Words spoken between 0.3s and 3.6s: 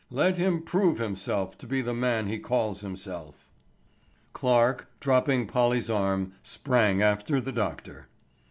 him prove himself to be the man he calls himself."